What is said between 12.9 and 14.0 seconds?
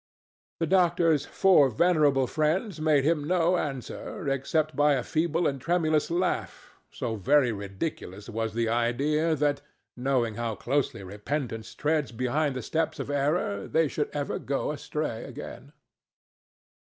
of Error, they